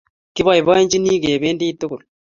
Kiboiboityinchi 0.33 1.21
kependi 1.23 1.65
tugul 1.79 2.01